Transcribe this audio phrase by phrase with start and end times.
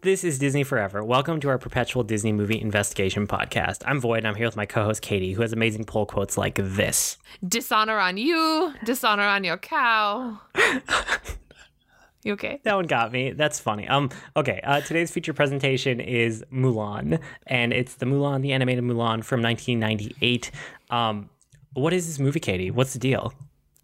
[0.00, 1.02] This is Disney Forever.
[1.02, 3.82] Welcome to our perpetual Disney movie investigation podcast.
[3.84, 6.38] I'm Void, and I'm here with my co host Katie, who has amazing pull quotes
[6.38, 10.40] like this Dishonor on you, dishonor on your cow.
[12.22, 12.60] you okay?
[12.62, 13.32] That one got me.
[13.32, 13.88] That's funny.
[13.88, 19.24] Um, okay, uh, today's feature presentation is Mulan, and it's the Mulan, the animated Mulan
[19.24, 20.52] from 1998.
[20.90, 21.28] Um,
[21.72, 22.70] what is this movie, Katie?
[22.70, 23.34] What's the deal?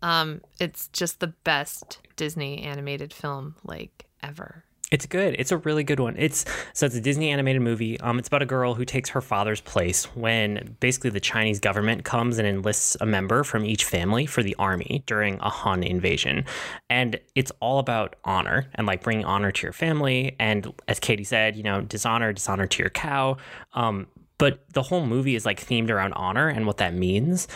[0.00, 4.62] Um, it's just the best Disney animated film like ever.
[4.94, 5.34] It's good.
[5.40, 6.14] It's a really good one.
[6.16, 7.98] It's so it's a Disney animated movie.
[7.98, 12.04] Um, it's about a girl who takes her father's place when basically the Chinese government
[12.04, 16.44] comes and enlists a member from each family for the army during a Han invasion,
[16.89, 20.36] and it's all about honor and like bringing honor to your family.
[20.39, 23.39] And as Katie said, you know, dishonor, dishonor to your cow.
[23.72, 24.06] Um,
[24.39, 27.48] but the whole movie is like themed around honor and what that means,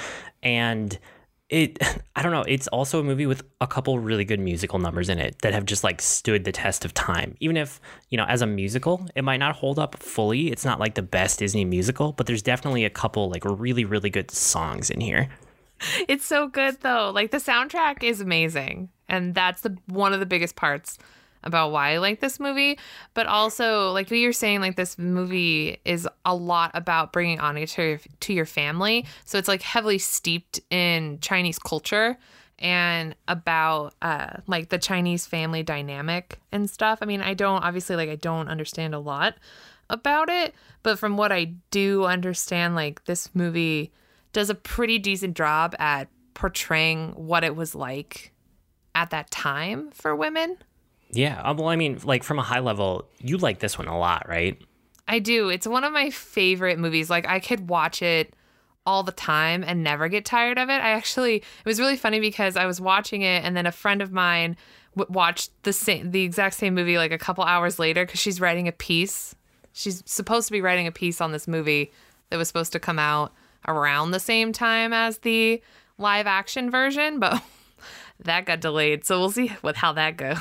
[0.42, 0.98] and
[1.50, 1.78] it
[2.16, 5.18] i don't know it's also a movie with a couple really good musical numbers in
[5.18, 8.42] it that have just like stood the test of time even if you know as
[8.42, 12.12] a musical it might not hold up fully it's not like the best disney musical
[12.12, 15.28] but there's definitely a couple like really really good songs in here
[16.08, 17.10] It's so good though.
[17.14, 18.88] Like the soundtrack is amazing.
[19.08, 20.98] And that's the one of the biggest parts
[21.44, 22.78] about why I like this movie.
[23.14, 27.82] But also, like you're saying, like this movie is a lot about bringing honor to
[27.82, 29.06] your, to your family.
[29.24, 32.18] So it's like heavily steeped in Chinese culture
[32.60, 36.98] and about uh like the Chinese family dynamic and stuff.
[37.00, 39.34] I mean, I don't obviously like I don't understand a lot
[39.90, 43.92] about it, but from what I do understand, like this movie
[44.32, 48.32] does a pretty decent job at portraying what it was like
[48.94, 50.58] at that time for women.
[51.10, 53.98] Yeah um, well i mean like from a high level you like this one a
[53.98, 54.62] lot right
[55.08, 55.48] I do.
[55.48, 57.08] It's one of my favorite movies.
[57.08, 58.34] Like I could watch it
[58.84, 60.74] all the time and never get tired of it.
[60.74, 64.02] I actually it was really funny because I was watching it and then a friend
[64.02, 64.56] of mine
[64.96, 68.40] w- watched the same the exact same movie like a couple hours later cuz she's
[68.40, 69.34] writing a piece.
[69.72, 71.90] She's supposed to be writing a piece on this movie
[72.30, 73.32] that was supposed to come out
[73.66, 75.62] around the same time as the
[75.96, 77.42] live action version, but
[78.20, 79.04] that got delayed.
[79.04, 80.38] So we'll see with how that goes.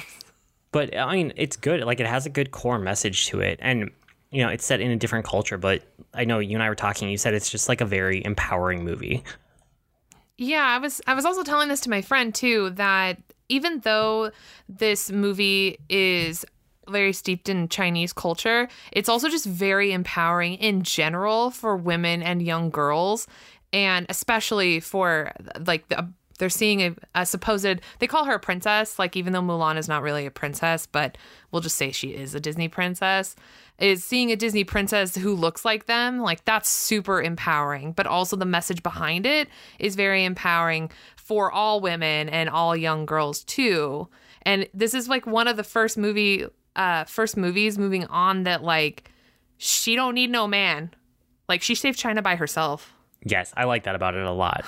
[0.78, 1.82] But I mean, it's good.
[1.82, 3.90] Like it has a good core message to it, and
[4.30, 5.58] you know, it's set in a different culture.
[5.58, 5.82] But
[6.14, 7.10] I know you and I were talking.
[7.10, 9.24] You said it's just like a very empowering movie.
[10.38, 13.18] Yeah, I was I was also telling this to my friend too that
[13.50, 14.30] even though
[14.70, 16.46] this movie is
[16.88, 22.44] very steeped in Chinese culture, it's also just very empowering in general for women and
[22.44, 23.26] young girls
[23.74, 25.32] and especially for
[25.66, 29.42] like the they're seeing a, a supposed they call her a princess like even though
[29.42, 31.18] Mulan is not really a princess but
[31.52, 33.36] we'll just say she is a Disney princess
[33.80, 37.92] is seeing a Disney princess who looks like them like that's super empowering.
[37.92, 39.48] But also the message behind it
[39.80, 44.08] is very empowering for all women and all young girls too.
[44.44, 46.46] And this is like one of the first movie
[46.76, 49.12] uh first movies moving on that like
[49.58, 50.92] she don't need no man.
[51.48, 52.94] Like she saved China by herself.
[53.24, 54.66] Yes, I like that about it a lot.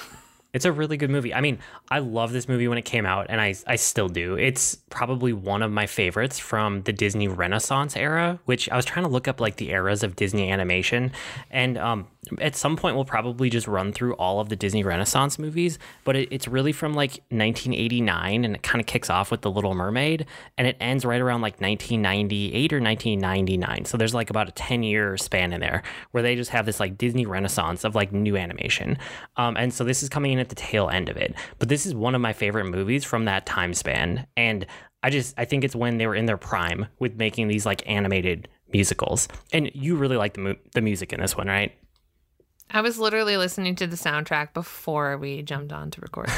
[0.52, 1.34] It's a really good movie.
[1.34, 1.60] I mean,
[1.92, 4.36] I love this movie when it came out, and I, I still do.
[4.36, 9.06] It's probably one of my favorites from the Disney Renaissance era, which I was trying
[9.06, 11.12] to look up like the eras of Disney animation.
[11.52, 12.08] And um,
[12.40, 16.16] at some point, we'll probably just run through all of the Disney Renaissance movies, but
[16.16, 19.76] it, it's really from like 1989, and it kind of kicks off with The Little
[19.76, 20.26] Mermaid,
[20.58, 23.86] and it ends right around like 1998 or 1999.
[23.86, 26.80] So there's like about a 10 year span in there where they just have this
[26.80, 28.98] like Disney Renaissance of like new animation.
[29.38, 31.34] Um, and so this is coming in at the tail end of it.
[31.58, 34.28] But this is one of my favorite movies from that time span.
[34.38, 34.66] And
[35.04, 37.88] I just, I think it's when they were in their prime with making these like
[37.90, 39.28] animated musicals.
[39.54, 41.74] And you really like the, mu- the music in this one, right?
[42.72, 46.30] I was literally listening to the soundtrack before we jumped on to record.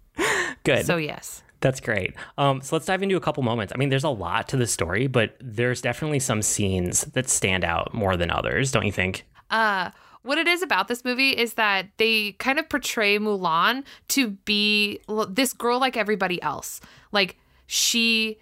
[0.64, 0.86] Good.
[0.86, 1.42] so yes.
[1.60, 2.14] That's great.
[2.38, 3.72] Um, so let's dive into a couple moments.
[3.74, 7.64] I mean, there's a lot to the story, but there's definitely some scenes that stand
[7.64, 9.24] out more than others, don't you think?
[9.50, 9.90] Uh
[10.26, 15.00] what it is about this movie is that they kind of portray Mulan to be
[15.28, 16.80] this girl like everybody else.
[17.12, 17.36] Like
[17.66, 18.38] she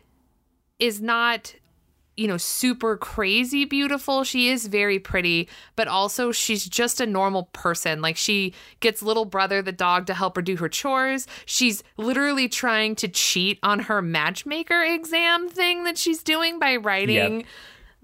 [0.79, 1.55] is not
[2.17, 7.45] you know super crazy beautiful she is very pretty but also she's just a normal
[7.53, 11.83] person like she gets little brother the dog to help her do her chores she's
[11.97, 17.47] literally trying to cheat on her matchmaker exam thing that she's doing by writing Yep.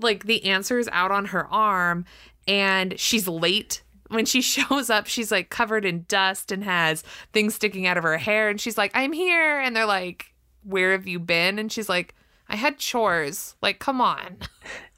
[0.00, 2.04] like the answers out on her arm
[2.46, 3.82] and she's late.
[4.08, 8.02] When she shows up she's like covered in dust and has things sticking out of
[8.02, 11.58] her hair and she's like i'm here and they're like where have you been?
[11.58, 12.14] And she's like
[12.48, 13.54] i had chores.
[13.62, 14.38] Like come on.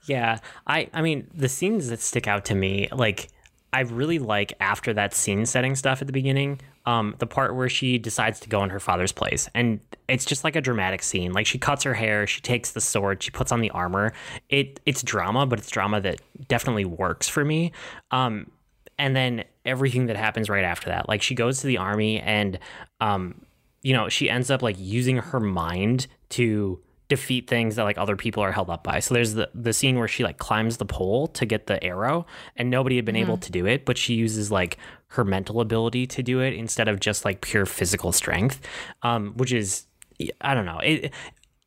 [0.04, 3.28] Yeah, I I mean the scenes that stick out to me, like
[3.72, 7.68] I really like after that scene setting stuff at the beginning um, the part where
[7.68, 9.48] she decides to go in her father's place.
[9.54, 11.32] And it's just like a dramatic scene.
[11.32, 14.12] Like she cuts her hair, she takes the sword, she puts on the armor.
[14.48, 17.72] It it's drama, but it's drama that definitely works for me.
[18.10, 18.50] Um,
[18.98, 21.08] and then everything that happens right after that.
[21.08, 22.58] Like she goes to the army and
[23.00, 23.44] um,
[23.82, 28.16] you know, she ends up like using her mind to defeat things that like other
[28.16, 28.98] people are held up by.
[29.00, 32.26] So there's the the scene where she like climbs the pole to get the arrow
[32.56, 34.78] and nobody had been able to do it, but she uses like
[35.12, 38.60] her mental ability to do it instead of just like pure physical strength.
[39.02, 39.86] Um, which is
[40.40, 40.78] I don't know.
[40.78, 41.12] It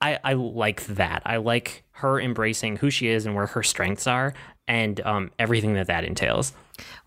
[0.01, 1.21] I, I like that.
[1.25, 4.33] I like her embracing who she is and where her strengths are
[4.67, 6.53] and um, everything that that entails.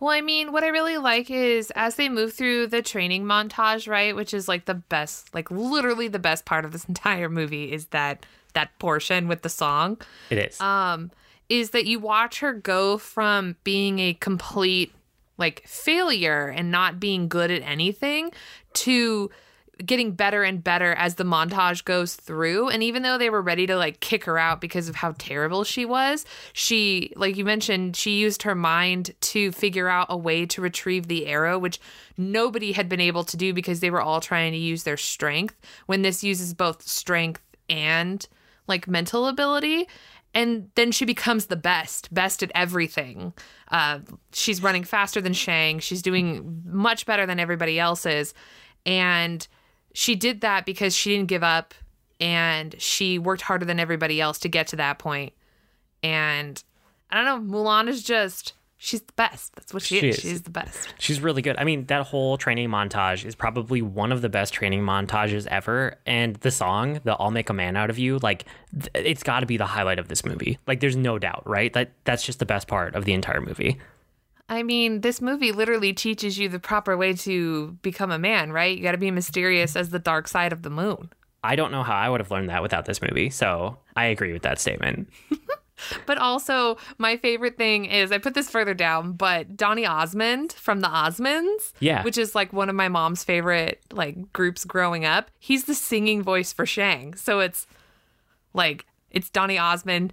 [0.00, 3.88] Well, I mean, what I really like is as they move through the training montage,
[3.88, 7.72] right, which is like the best, like literally the best part of this entire movie
[7.72, 8.24] is that
[8.54, 9.98] that portion with the song.
[10.30, 10.60] It is.
[10.60, 11.10] Um,
[11.48, 14.92] is that you watch her go from being a complete
[15.38, 18.30] like failure and not being good at anything
[18.74, 19.30] to
[19.84, 22.68] getting better and better as the montage goes through.
[22.68, 25.64] And even though they were ready to like kick her out because of how terrible
[25.64, 30.46] she was she like you mentioned she used her mind to figure out a way
[30.46, 31.80] to retrieve the arrow which
[32.16, 35.54] nobody had been able to do because they were all trying to use their strength.
[35.86, 38.26] When this uses both strength and
[38.66, 39.88] like mental ability
[40.34, 43.32] and then she becomes the best best at everything.
[43.70, 44.00] Uh,
[44.32, 45.78] she's running faster than shang.
[45.78, 48.34] She's doing much better than everybody else is
[48.88, 49.46] and
[49.92, 51.74] she did that because she didn't give up
[52.20, 55.34] and she worked harder than everybody else to get to that point.
[56.02, 56.62] And
[57.10, 59.54] I don't know, Mulan is just she's the best.
[59.56, 60.16] That's what she, She is.
[60.16, 60.22] is.
[60.22, 60.94] She's the best.
[60.98, 61.56] She's really good.
[61.58, 65.96] I mean, that whole training montage is probably one of the best training montages ever.
[66.06, 69.40] And the song, the "I'll Make a Man Out of You," like th- it's got
[69.40, 70.58] to be the highlight of this movie.
[70.66, 71.72] Like, there's no doubt, right?
[71.72, 73.78] That that's just the best part of the entire movie.
[74.50, 78.74] I mean, this movie literally teaches you the proper way to become a man, right?
[78.74, 81.10] You got to be mysterious as the dark side of the moon.
[81.44, 83.28] I don't know how I would have learned that without this movie.
[83.28, 85.10] So I agree with that statement.
[86.06, 90.80] But also, my favorite thing is I put this further down, but Donny Osmond from
[90.80, 92.02] the Osmonds, Yeah.
[92.02, 95.30] which is like one of my mom's favorite like groups growing up.
[95.38, 97.66] He's the singing voice for Shang, so it's
[98.54, 100.12] like it's Donny Osmond,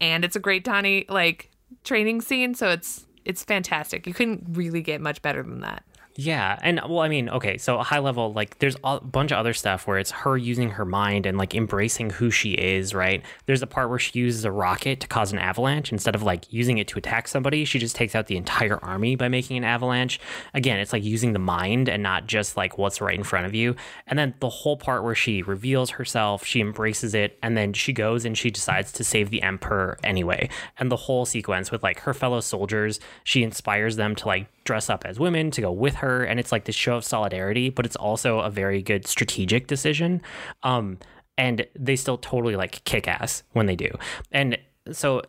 [0.00, 1.50] and it's a great Donny like
[1.84, 2.54] training scene.
[2.54, 4.06] So it's it's fantastic.
[4.06, 5.82] You couldn't really get much better than that.
[6.18, 9.38] Yeah, and well, I mean, okay, so a high level, like, there's a bunch of
[9.38, 13.22] other stuff where it's her using her mind and like embracing who she is, right?
[13.44, 16.50] There's a part where she uses a rocket to cause an avalanche instead of like
[16.50, 17.66] using it to attack somebody.
[17.66, 20.18] She just takes out the entire army by making an avalanche.
[20.54, 23.54] Again, it's like using the mind and not just like what's right in front of
[23.54, 23.76] you.
[24.06, 27.92] And then the whole part where she reveals herself, she embraces it, and then she
[27.92, 30.48] goes and she decides to save the emperor anyway.
[30.78, 34.90] And the whole sequence with like her fellow soldiers, she inspires them to like dress
[34.90, 37.86] up as women to go with her and it's like this show of solidarity but
[37.86, 40.20] it's also a very good strategic decision
[40.62, 40.98] um
[41.38, 43.90] and they still totally like kick ass when they do
[44.32, 44.58] and
[44.92, 45.22] so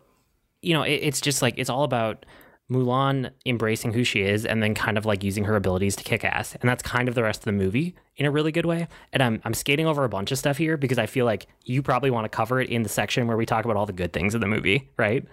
[0.62, 2.26] you know it, it's just like it's all about
[2.72, 6.26] Mulan embracing who she is and then kind of like using her abilities to kick
[6.26, 6.54] ass.
[6.60, 8.90] And that's kind of the rest of the movie in a really good way.
[9.14, 11.82] And I'm, I'm skating over a bunch of stuff here because I feel like you
[11.82, 14.12] probably want to cover it in the section where we talk about all the good
[14.12, 15.26] things in the movie, right?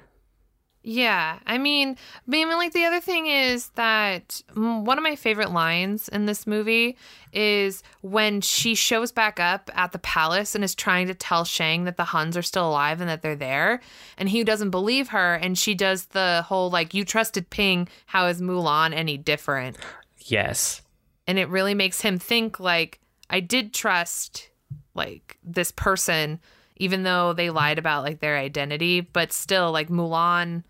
[0.87, 5.51] Yeah, I mean, I mean, like the other thing is that one of my favorite
[5.51, 6.99] lines in this movie
[7.33, 11.85] is when she shows back up at the palace and is trying to tell Shang
[11.85, 13.81] that the Huns are still alive and that they're there,
[14.19, 18.27] and he doesn't believe her, and she does the whole like, "You trusted Ping, how
[18.27, 19.79] is Mulan any different?"
[20.19, 20.83] Yes.
[21.27, 23.01] and it really makes him think like
[23.31, 24.51] I did trust
[24.95, 26.41] like this person
[26.77, 30.63] even though they lied about like their identity but still like Mulan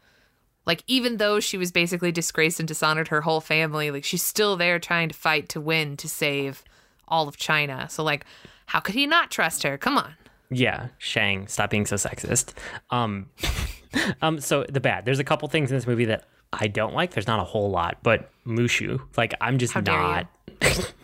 [0.67, 4.57] like even though she was basically disgraced and dishonored her whole family like she's still
[4.57, 6.65] there trying to fight to win to save
[7.09, 8.25] all of China so like
[8.67, 10.15] how could he not trust her come on
[10.51, 12.53] Yeah, Shang, stop being so sexist.
[12.91, 13.31] Um,
[14.23, 15.05] um, so the bad.
[15.05, 17.13] There's a couple things in this movie that I don't like.
[17.13, 20.27] There's not a whole lot, but Mushu, like I'm just How not.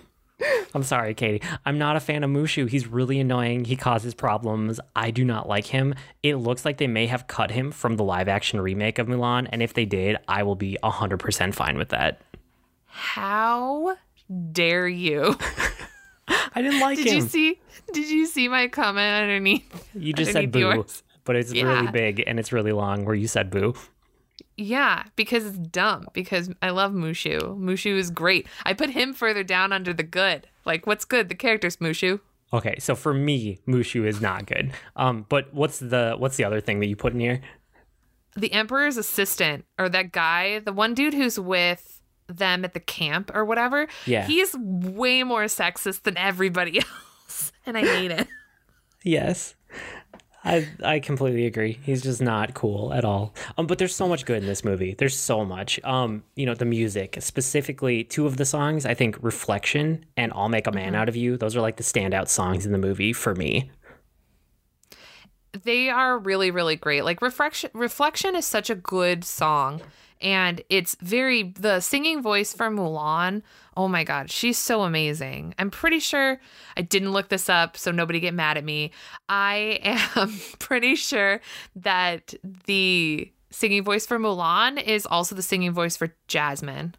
[0.75, 1.43] I'm sorry, Katie.
[1.67, 2.69] I'm not a fan of Mushu.
[2.69, 3.65] He's really annoying.
[3.65, 4.79] He causes problems.
[4.95, 5.95] I do not like him.
[6.23, 9.49] It looks like they may have cut him from the live action remake of Mulan,
[9.51, 12.21] and if they did, I will be 100% fine with that.
[12.87, 13.97] how
[14.53, 15.37] dare you
[16.55, 17.15] I didn't like did him.
[17.17, 17.59] you see
[17.93, 21.03] did you see my comment underneath You just said underneath boo, yours?
[21.25, 23.75] but it's really big and it's really long where you said boo.
[24.61, 26.07] Yeah, because it's dumb.
[26.13, 27.41] Because I love Mushu.
[27.59, 28.47] Mushu is great.
[28.67, 30.49] I put him further down under the good.
[30.67, 31.31] Like, what's good?
[31.31, 32.21] The character's Mushu.
[32.53, 34.73] Okay, so for me, Mushu is not good.
[34.97, 37.41] Um, but what's the what's the other thing that you put in here?
[38.37, 43.31] The Emperor's assistant, or that guy, the one dude who's with them at the camp
[43.35, 43.89] or whatever.
[44.05, 44.27] Yeah.
[44.27, 46.79] He's way more sexist than everybody
[47.29, 47.51] else.
[47.65, 48.29] And I hate it.
[49.03, 49.55] Yes.
[50.43, 51.79] I I completely agree.
[51.83, 53.35] He's just not cool at all.
[53.59, 54.95] Um, but there's so much good in this movie.
[54.95, 55.79] There's so much.
[55.85, 60.49] Um, you know, the music, specifically two of the songs, I think Reflection and I'll
[60.49, 63.13] Make a Man Out of You, those are like the standout songs in the movie
[63.13, 63.71] for me.
[65.65, 69.83] they are really really great like reflection reflection is such a good song
[70.21, 73.43] and it's very the singing voice for mulan
[73.77, 76.41] oh my god she's so amazing i'm pretty sure
[76.77, 78.91] i didn't look this up so nobody get mad at me
[79.29, 81.41] i am pretty sure
[81.77, 82.35] that
[82.67, 86.95] the singing voice for mulan is also the singing voice for jasmine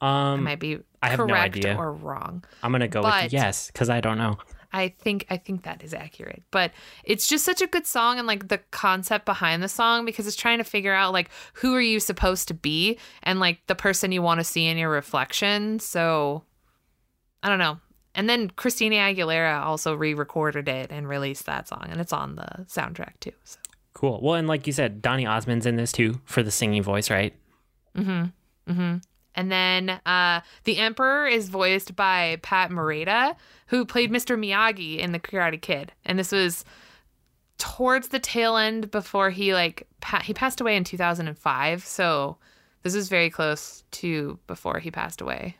[0.00, 1.76] Um, i might be I have no correct idea.
[1.76, 4.38] or wrong I'm gonna go but- with yes because I don't know.
[4.74, 6.42] I think I think that is accurate.
[6.50, 6.72] But
[7.04, 10.36] it's just such a good song and like the concept behind the song because it's
[10.36, 14.10] trying to figure out like who are you supposed to be and like the person
[14.10, 15.78] you want to see in your reflection.
[15.78, 16.42] So
[17.42, 17.78] I don't know.
[18.16, 22.66] And then Christina Aguilera also re-recorded it and released that song and it's on the
[22.68, 23.32] soundtrack too.
[23.44, 23.60] So
[23.92, 24.20] Cool.
[24.20, 27.32] Well, and like you said, Donny Osmond's in this too for the singing voice, right?
[27.96, 28.72] Mm-hmm.
[28.72, 28.96] Mm-hmm.
[29.34, 33.36] And then uh, the Emperor is voiced by Pat Morita,
[33.66, 34.38] who played Mr.
[34.38, 35.92] Miyagi in The Karate Kid.
[36.04, 36.64] And this was
[37.58, 41.84] towards the tail end before he like pa- he passed away in 2005.
[41.84, 42.36] So
[42.82, 45.56] this was very close to before he passed away.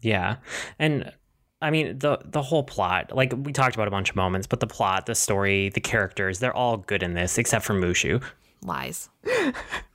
[0.00, 0.36] Yeah.
[0.78, 1.12] And
[1.60, 4.60] I mean the the whole plot, like we talked about a bunch of moments, but
[4.60, 8.22] the plot, the story, the characters, they're all good in this except for Mushu.
[8.62, 9.08] Lies.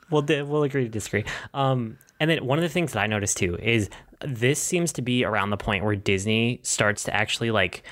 [0.09, 1.25] We'll we'll agree to disagree.
[1.53, 3.89] Um, and then one of the things that I noticed too is
[4.21, 7.83] this seems to be around the point where Disney starts to actually like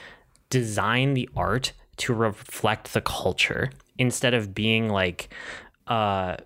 [0.50, 5.34] design the art to reflect the culture instead of being like
[5.88, 6.38] uh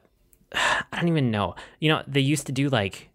[0.54, 1.56] I don't even know.
[1.80, 3.10] You know, they used to do like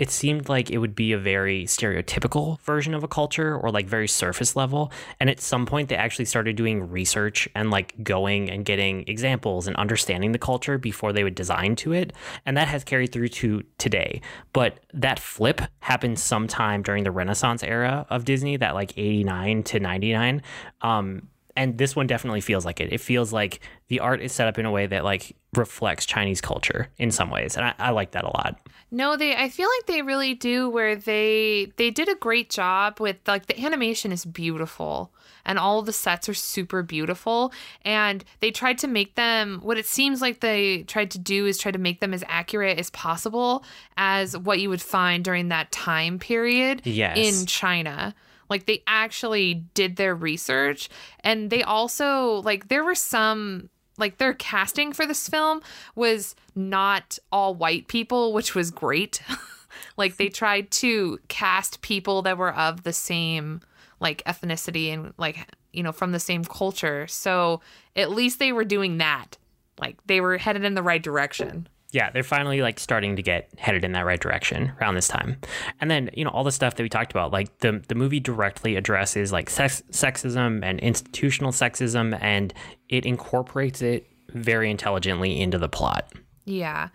[0.00, 3.86] it seemed like it would be a very stereotypical version of a culture or like
[3.86, 4.90] very surface level.
[5.20, 9.66] And at some point, they actually started doing research and like going and getting examples
[9.66, 12.14] and understanding the culture before they would design to it.
[12.46, 14.22] And that has carried through to today.
[14.54, 19.80] But that flip happened sometime during the Renaissance era of Disney, that like 89 to
[19.80, 20.42] 99.
[20.80, 21.28] Um,
[21.60, 22.92] and this one definitely feels like it.
[22.92, 26.40] It feels like the art is set up in a way that like reflects Chinese
[26.40, 27.56] culture in some ways.
[27.56, 28.58] And I, I like that a lot.
[28.90, 32.98] No, they I feel like they really do where they they did a great job
[33.00, 35.12] with like the animation is beautiful
[35.44, 37.52] and all the sets are super beautiful
[37.84, 41.56] and they tried to make them what it seems like they tried to do is
[41.58, 43.64] try to make them as accurate as possible
[43.96, 47.16] as what you would find during that time period Yes.
[47.16, 48.14] in China.
[48.50, 50.88] Like they actually did their research
[51.20, 55.60] and they also like there were some like their casting for this film
[55.94, 59.22] was not all white people, which was great.
[59.96, 63.60] like they tried to cast people that were of the same
[64.00, 67.06] like ethnicity and like you know from the same culture.
[67.06, 67.60] So
[67.94, 69.36] at least they were doing that.
[69.78, 71.68] Like they were headed in the right direction.
[71.92, 75.36] Yeah, they're finally like starting to get headed in that right direction around this time.
[75.80, 78.20] And then, you know, all the stuff that we talked about, like the the movie
[78.20, 82.54] directly addresses like sex, sexism and institutional sexism and
[82.88, 86.12] it incorporates it very intelligently into the plot.
[86.44, 86.90] Yeah.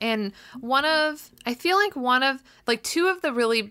[0.00, 3.70] And one of I feel like one of like two of the really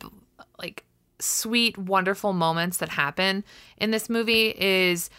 [0.58, 0.86] like
[1.20, 3.44] sweet wonderful moments that happen
[3.78, 5.10] in this movie is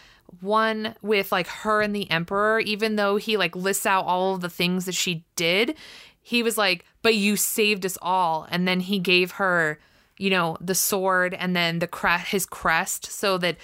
[0.41, 4.41] one with like her and the emperor even though he like lists out all of
[4.41, 5.75] the things that she did
[6.23, 9.79] he was like but you saved us all and then he gave her
[10.19, 13.57] you know the sword and then the crest his crest so that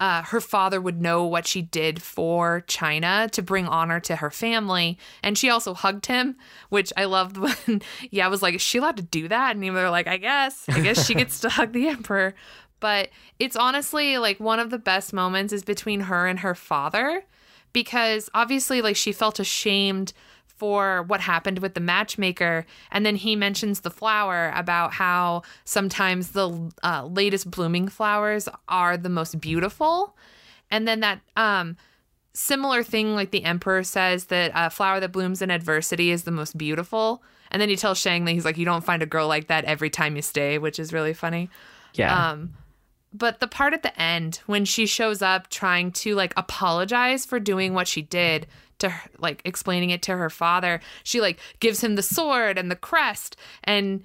[0.00, 4.30] uh, her father would know what she did for China to bring honor to her
[4.30, 4.98] family.
[5.22, 6.36] And she also hugged him,
[6.68, 7.80] which I loved when,
[8.10, 9.54] yeah, I was like, is she allowed to do that?
[9.54, 12.34] And they were like, I guess, I guess she gets to hug the emperor.
[12.80, 17.24] But it's honestly like one of the best moments is between her and her father
[17.72, 20.12] because obviously, like, she felt ashamed
[20.46, 22.64] for what happened with the matchmaker.
[22.90, 28.96] And then he mentions the flower about how sometimes the uh, latest blooming flowers are
[28.96, 30.16] the most beautiful.
[30.70, 31.76] And then that um,
[32.32, 36.30] similar thing, like the emperor says that a flower that blooms in adversity is the
[36.30, 37.22] most beautiful.
[37.50, 39.64] And then he tells Shang that he's like, you don't find a girl like that
[39.64, 41.50] every time you stay, which is really funny.
[41.94, 42.30] Yeah.
[42.30, 42.54] Um,
[43.14, 47.38] but the part at the end when she shows up trying to like apologize for
[47.38, 48.46] doing what she did
[48.80, 52.70] to her, like explaining it to her father, she like gives him the sword and
[52.70, 54.04] the crest and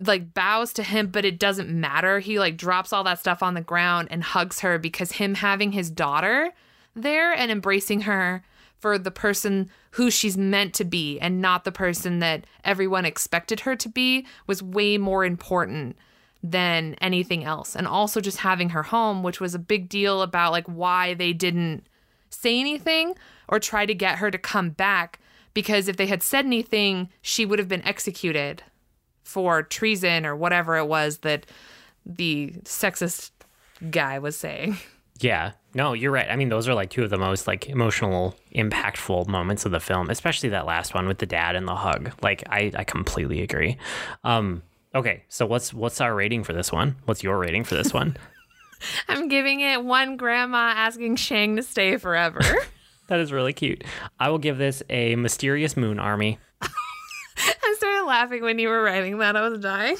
[0.00, 2.20] like bows to him, but it doesn't matter.
[2.20, 5.72] He like drops all that stuff on the ground and hugs her because him having
[5.72, 6.52] his daughter
[6.94, 8.44] there and embracing her
[8.78, 13.60] for the person who she's meant to be and not the person that everyone expected
[13.60, 15.96] her to be was way more important
[16.42, 17.76] than anything else.
[17.76, 21.32] And also just having her home, which was a big deal about like why they
[21.32, 21.86] didn't
[22.30, 23.14] say anything
[23.48, 25.20] or try to get her to come back
[25.54, 28.62] because if they had said anything, she would have been executed
[29.22, 31.46] for treason or whatever it was that
[32.04, 33.30] the sexist
[33.90, 34.78] guy was saying.
[35.20, 35.52] Yeah.
[35.72, 36.28] No, you're right.
[36.28, 39.78] I mean, those are like two of the most like emotional, impactful moments of the
[39.78, 42.12] film, especially that last one with the dad and the hug.
[42.22, 43.76] Like I, I completely agree.
[44.24, 44.62] Um,
[44.94, 46.96] okay, so what's what's our rating for this one?
[47.04, 48.16] What's your rating for this one?
[49.08, 52.40] I'm giving it one grandma asking Shang to stay forever.
[53.06, 53.84] that is really cute.
[54.18, 56.38] I will give this a mysterious moon army.
[56.62, 59.36] I started laughing when you were writing that.
[59.36, 59.96] I was dying.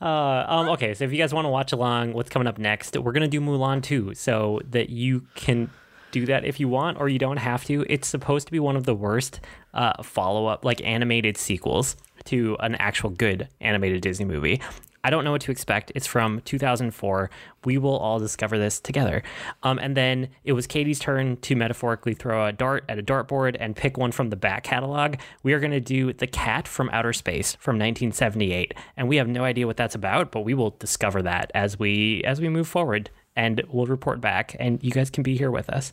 [0.00, 2.96] Uh, um, okay, so if you guys want to watch along, what's coming up next?
[2.96, 5.70] We're gonna do Mulan II, so that you can
[6.10, 7.84] do that if you want, or you don't have to.
[7.88, 9.40] It's supposed to be one of the worst
[9.74, 11.96] uh, follow up, like animated sequels
[12.30, 14.60] to an actual good animated Disney movie.
[15.02, 15.90] I don't know what to expect.
[15.94, 17.30] It's from 2004.
[17.64, 19.22] We will all discover this together.
[19.62, 23.56] Um, and then it was Katie's turn to metaphorically throw a dart at a dartboard
[23.58, 25.16] and pick one from the back catalog.
[25.42, 29.28] We are going to do The Cat from Outer Space from 1978, and we have
[29.28, 32.68] no idea what that's about, but we will discover that as we as we move
[32.68, 35.92] forward, and we'll report back, and you guys can be here with us.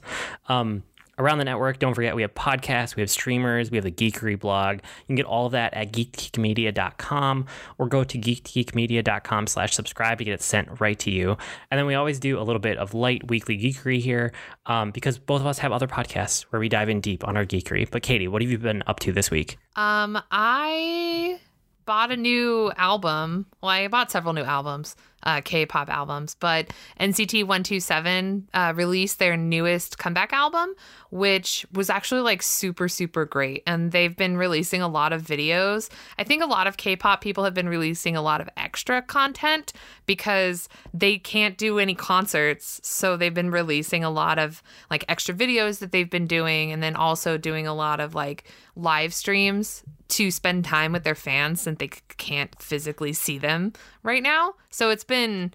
[0.50, 0.84] Um,
[1.18, 1.80] around the network.
[1.80, 4.78] Don't forget, we have podcasts, we have streamers, we have the Geekery blog.
[4.78, 7.46] You can get all of that at geekgeekmedia.com
[7.78, 11.38] or go to geekgeekmedia.com slash subscribe to get it sent right to you.
[11.72, 14.32] And then we always do a little bit of light weekly geekery here
[14.66, 17.46] um, because both of us have other podcasts where we dive in deep on our
[17.46, 17.90] geekery.
[17.90, 19.58] But Katie, what have you been up to this week?
[19.76, 21.40] Um, I
[21.86, 23.48] bought a new album.
[23.62, 29.36] Well, I bought several new albums, uh, K-pop albums, but NCT 127 uh, released their
[29.36, 30.74] newest comeback album,
[31.10, 33.64] which was actually like super super great.
[33.66, 35.90] And they've been releasing a lot of videos.
[36.18, 39.74] I think a lot of K-pop people have been releasing a lot of extra content
[40.06, 45.34] because they can't do any concerts, so they've been releasing a lot of like extra
[45.34, 48.44] videos that they've been doing, and then also doing a lot of like
[48.76, 54.24] live streams to spend time with their fans since they can't physically see them right
[54.24, 54.54] now.
[54.70, 55.54] So it's been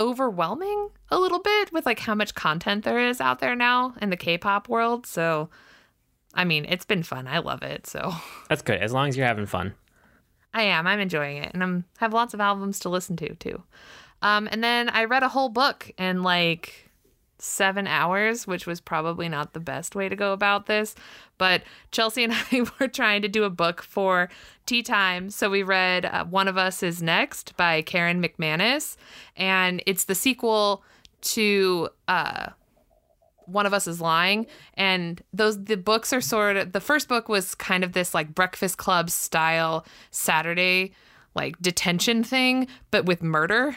[0.00, 4.10] overwhelming a little bit with like how much content there is out there now in
[4.10, 5.06] the K-pop world.
[5.06, 5.48] So
[6.34, 7.26] I mean, it's been fun.
[7.26, 7.86] I love it.
[7.86, 8.12] So
[8.48, 8.80] That's good.
[8.80, 9.74] As long as you're having fun.
[10.54, 10.86] I am.
[10.86, 13.62] I'm enjoying it and I'm have lots of albums to listen to too.
[14.22, 16.87] Um and then I read a whole book in like
[17.38, 20.94] seven hours, which was probably not the best way to go about this.
[21.38, 24.28] But Chelsea and I were trying to do a book for
[24.66, 25.30] tea time.
[25.30, 28.96] So we read uh, One of Us is Next by Karen McManus.
[29.36, 30.82] And it's the sequel
[31.20, 32.48] to uh,
[33.46, 34.46] One of Us is Lying.
[34.74, 38.34] And those, the books are sort of, the first book was kind of this like
[38.34, 40.92] Breakfast Club style Saturday
[41.34, 43.76] like detention thing, but with murder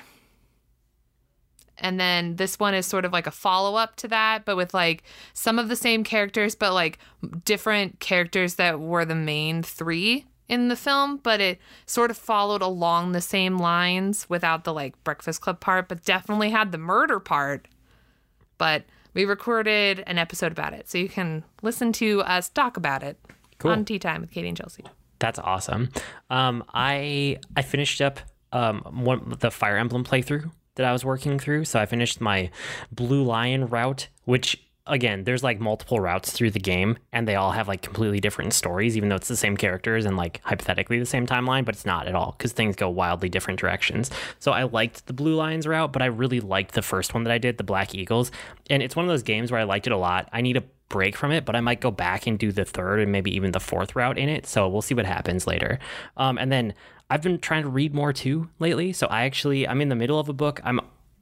[1.82, 4.74] and then this one is sort of like a follow up to that, but with
[4.74, 7.00] like some of the same characters, but like
[7.44, 12.62] different characters that were the main three in the film, but it sort of followed
[12.62, 17.20] along the same lines without the like Breakfast Club part, but definitely had the murder
[17.20, 17.68] part.
[18.58, 23.02] But we recorded an episode about it, so you can listen to us talk about
[23.04, 23.18] it
[23.58, 23.72] Cool.
[23.72, 24.84] on Tea Time with Katie and Chelsea.
[25.20, 25.90] That's awesome.
[26.30, 28.20] Um, I I finished up
[28.52, 31.66] um, one the Fire Emblem playthrough that I was working through.
[31.66, 32.50] So I finished my
[32.92, 34.58] Blue Lion route, which
[34.88, 38.54] again, there's like multiple routes through the game, and they all have like completely different
[38.54, 41.86] stories, even though it's the same characters and like hypothetically the same timeline, but it's
[41.86, 44.12] not at all because things go wildly different directions.
[44.40, 47.32] So I liked the Blue Lions route, but I really liked the first one that
[47.32, 48.32] I did, the Black Eagles.
[48.70, 50.30] And it's one of those games where I liked it a lot.
[50.34, 53.00] I need a break from it, but I might go back and do the third
[53.00, 54.46] and maybe even the fourth route in it.
[54.46, 55.80] So we'll see what happens later.
[56.18, 56.76] Um, and then
[57.10, 58.94] I've been trying to read more too lately.
[58.94, 60.62] So I actually I'm in the middle of a book.
[60.64, 60.80] I'm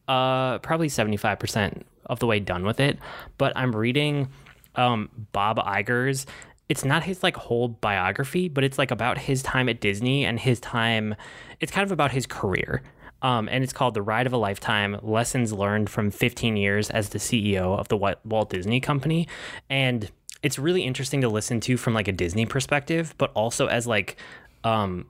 [0.08, 2.98] uh, probably 75% of the way done with it,
[3.38, 4.30] but I'm reading
[4.76, 6.26] um, Bob Iger's.
[6.68, 10.40] It's not his like whole biography, but it's like about his time at Disney and
[10.40, 11.16] his time.
[11.60, 12.82] It's kind of about his career.
[13.22, 17.10] Um, and it's called The Ride of a Lifetime Lessons Learned from 15 Years as
[17.10, 19.28] the CEO of the Walt Disney Company.
[19.70, 20.10] And
[20.42, 24.18] it's really interesting to listen to from like a Disney perspective, but also as like
[24.64, 25.08] um,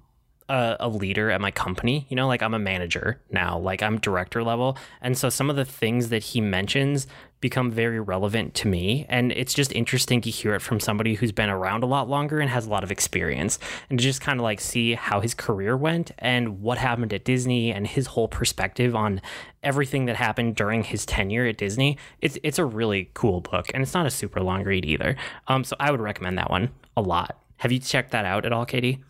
[0.50, 2.06] a, a, leader at my company.
[2.10, 4.78] You know, like I'm a manager now, like I'm director level.
[5.02, 7.08] And so some of the things that he mentions
[7.40, 9.06] become very relevant to me.
[9.08, 12.40] And it's just interesting to hear it from somebody who's been around a lot longer
[12.40, 13.60] and has a lot of experience
[13.90, 17.24] and to just kind of like see how his career went and what happened at
[17.24, 19.22] Disney and his whole perspective on
[19.64, 21.98] everything that happened during his tenure at Disney.
[22.22, 25.16] It's, it's a really cool book and it's not a super long read either.
[25.48, 27.40] Um, so I would recommend that one a lot.
[27.58, 29.04] Have you checked that out at all, Katie?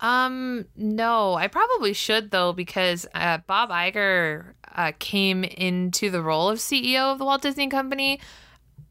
[0.00, 6.48] Um, no, I probably should though because uh, Bob Iger uh, came into the role
[6.48, 8.20] of CEO of the Walt Disney Company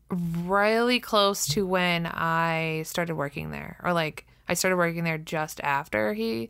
[0.10, 5.60] really close to when I started working there, or like I started working there just
[5.62, 6.50] after he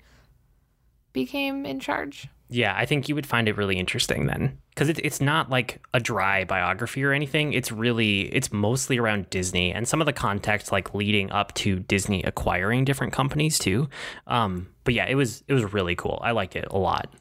[1.13, 2.27] became in charge.
[2.53, 4.59] Yeah, I think you would find it really interesting then.
[4.69, 7.51] Because it, it's not like a dry biography or anything.
[7.51, 11.79] It's really, it's mostly around Disney and some of the context like leading up to
[11.79, 13.89] Disney acquiring different companies too.
[14.27, 16.19] Um, but yeah, it was, it was really cool.
[16.23, 17.11] I liked it a lot.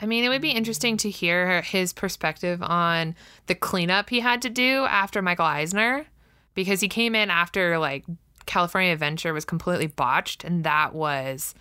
[0.00, 3.14] I mean, it would be interesting to hear his perspective on
[3.46, 6.06] the cleanup he had to do after Michael Eisner
[6.54, 8.04] because he came in after like
[8.46, 11.54] California Adventure was completely botched and that was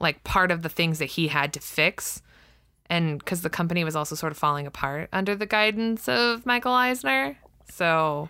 [0.00, 2.22] like part of the things that he had to fix.
[2.90, 6.72] And because the company was also sort of falling apart under the guidance of Michael
[6.72, 7.36] Eisner.
[7.70, 8.28] So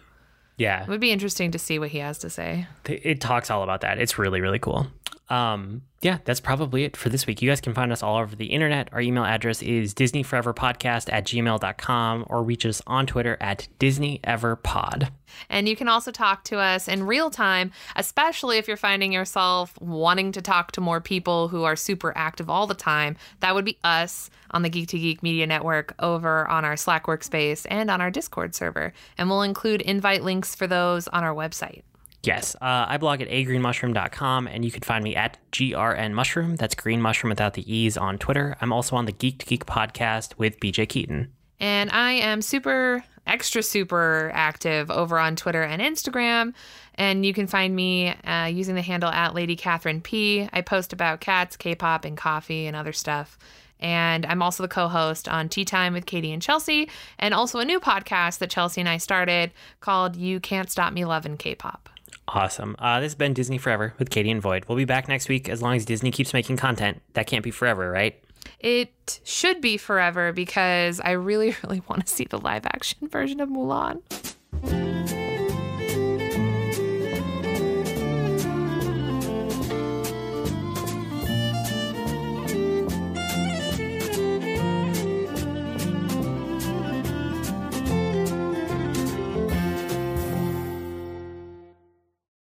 [0.56, 2.66] yeah, it would be interesting to see what he has to say.
[2.86, 3.98] It talks all about that.
[3.98, 4.86] It's really, really cool.
[5.30, 7.40] Um, yeah, that's probably it for this week.
[7.40, 8.90] You guys can find us all over the internet.
[8.92, 15.08] Our email address is disneyforeverpodcast at gmail.com or reach us on Twitter at disneyeverpod.
[15.48, 19.80] And you can also talk to us in real time, especially if you're finding yourself
[19.80, 23.16] wanting to talk to more people who are super active all the time.
[23.40, 27.06] That would be us on the Geek to Geek Media Network over on our Slack
[27.06, 28.92] workspace and on our Discord server.
[29.16, 31.82] And we'll include invite links for those on our website.
[32.26, 36.56] Yes, uh, I blog at agreenmushroom.com, and you can find me at grnmushroom.
[36.56, 38.56] That's green mushroom without the e's on Twitter.
[38.62, 41.30] I'm also on the Geek to Geek podcast with BJ Keaton.
[41.60, 46.54] And I am super, extra super active over on Twitter and Instagram.
[46.94, 50.48] And you can find me uh, using the handle at Lady Catherine P.
[50.50, 53.38] I post about cats, K pop, and coffee and other stuff.
[53.80, 57.58] And I'm also the co host on Tea Time with Katie and Chelsea, and also
[57.58, 61.54] a new podcast that Chelsea and I started called You Can't Stop Me Loving K
[61.54, 61.90] pop.
[62.26, 62.74] Awesome.
[62.78, 64.64] Uh, this has been Disney Forever with Katie and Void.
[64.66, 67.02] We'll be back next week as long as Disney keeps making content.
[67.12, 68.18] That can't be forever, right?
[68.60, 73.40] It should be forever because I really, really want to see the live action version
[73.40, 74.00] of Mulan.